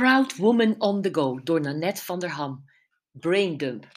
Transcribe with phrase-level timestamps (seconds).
[0.00, 2.64] Proud Woman on the Go door Nanette van der Ham.
[3.10, 3.88] Braindump.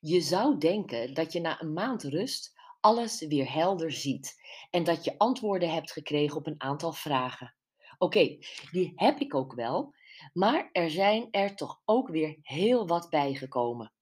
[0.00, 4.34] Je zou denken dat je na een maand rust alles weer helder ziet
[4.70, 7.54] en dat je antwoorden hebt gekregen op een aantal vragen.
[7.98, 8.38] Oké,
[8.70, 9.94] die heb ik ook wel,
[10.32, 13.92] maar er zijn er toch ook weer heel wat bijgekomen.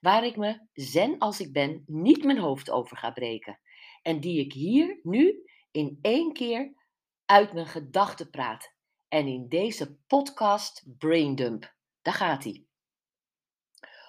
[0.00, 3.60] Waar ik me, zen als ik ben, niet mijn hoofd over ga breken.
[4.02, 6.74] En die ik hier nu in één keer
[7.26, 8.71] uit mijn gedachten praat.
[9.12, 11.74] En in deze podcast Braindump.
[12.02, 12.64] Daar gaat hij.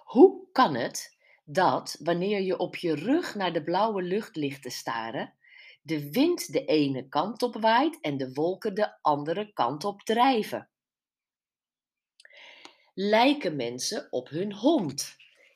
[0.04, 4.70] Hoe kan het dat wanneer je op je rug naar de blauwe lucht ligt te
[4.70, 5.34] staren,
[5.82, 10.70] de wind de ene kant op waait en de wolken de andere kant op drijven?
[12.94, 15.16] Lijken mensen op hun hond?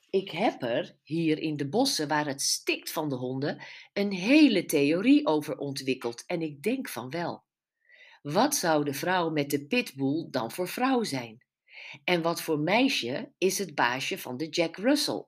[0.09, 3.61] Ik heb er hier in de bossen waar het stikt van de honden
[3.93, 7.46] een hele theorie over ontwikkeld en ik denk van wel.
[8.21, 11.45] Wat zou de vrouw met de pitbull dan voor vrouw zijn?
[12.03, 15.25] En wat voor meisje is het baasje van de Jack Russell?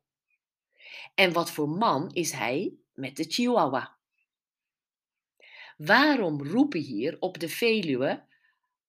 [1.16, 3.98] En wat voor man is hij met de Chihuahua?
[5.78, 8.28] Waarom roepen hier op de Veluwe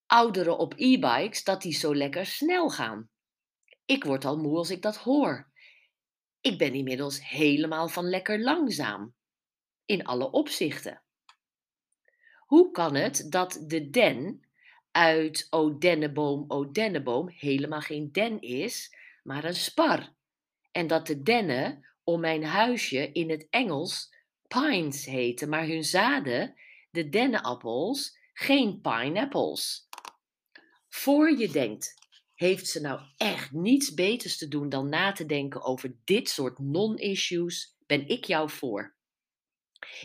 [0.06, 3.10] ouderen op e-bikes dat die zo lekker snel gaan?
[3.84, 5.50] Ik word al moe als ik dat hoor.
[6.40, 9.14] Ik ben inmiddels helemaal van lekker langzaam.
[9.84, 11.02] In alle opzichten.
[12.50, 14.42] Hoe kan het dat de den
[14.90, 20.14] uit O denneboom, O denneboom helemaal geen den is, maar een spar?
[20.72, 24.14] En dat de dennen om mijn huisje in het Engels
[24.48, 26.54] pines heten, maar hun zaden,
[26.90, 29.88] de dennenappels, geen pineapples.
[30.88, 31.94] Voor je denkt,
[32.34, 36.58] heeft ze nou echt niets beters te doen dan na te denken over dit soort
[36.58, 38.98] non-issues, ben ik jou voor.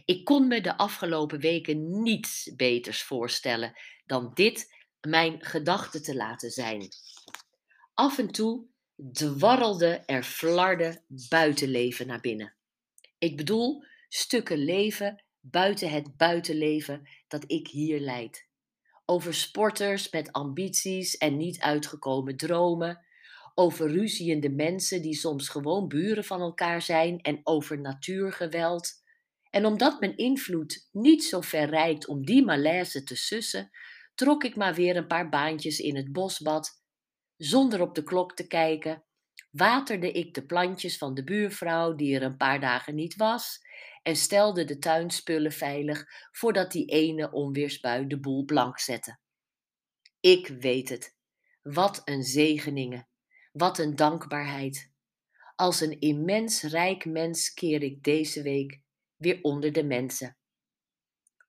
[0.06, 3.74] Ik kon me de afgelopen weken niets beters voorstellen
[4.06, 6.88] dan dit mijn gedachten te laten zijn.
[7.94, 8.66] Af en toe
[9.12, 12.54] dwarrelde er flarde buitenleven naar binnen.
[13.18, 18.48] Ik bedoel stukken leven buiten het buitenleven dat ik hier leid.
[19.06, 23.06] Over sporters met ambities en niet uitgekomen dromen.
[23.54, 29.04] Over ruziende mensen die soms gewoon buren van elkaar zijn en over natuurgeweld
[29.56, 33.70] en omdat mijn invloed niet zo ver reikt om die malaise te sussen,
[34.16, 36.84] trok ik maar weer een paar baantjes in het bosbad.
[37.38, 39.04] Zonder op de klok te kijken,
[39.52, 43.60] waterde ik de plantjes van de buurvrouw die er een paar dagen niet was
[44.04, 49.20] en stelde de tuinspullen veilig voordat die ene onweersbui de boel blank zette.
[50.20, 51.16] Ik weet het.
[51.62, 53.08] Wat een zegeningen.
[53.52, 54.92] Wat een dankbaarheid.
[55.56, 58.84] Als een immens rijk mens keer ik deze week
[59.18, 60.38] weer onder de mensen.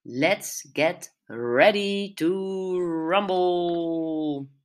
[0.01, 2.27] Let's get ready to
[3.09, 4.56] rumble!